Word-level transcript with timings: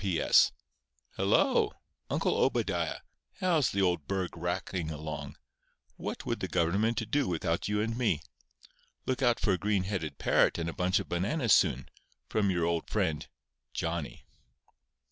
P.S.—Hello! 0.03 1.73
Uncle 2.09 2.35
Obadiah. 2.35 3.01
How's 3.35 3.69
the 3.69 3.83
old 3.83 4.07
burg 4.07 4.35
racking 4.35 4.89
along? 4.89 5.37
What 5.95 6.25
would 6.25 6.39
the 6.39 6.47
government 6.47 7.11
do 7.11 7.27
without 7.27 7.67
you 7.67 7.81
and 7.81 7.95
me? 7.95 8.23
Look 9.05 9.21
out 9.21 9.39
for 9.39 9.51
a 9.53 9.59
green 9.59 9.83
headed 9.83 10.17
parrot 10.17 10.57
and 10.57 10.67
a 10.67 10.73
bunch 10.73 10.97
of 10.99 11.07
bananas 11.07 11.53
soon, 11.53 11.87
from 12.29 12.49
your 12.49 12.65
old 12.65 12.89
friend 12.89 13.27
JOHNNY. 13.75 14.25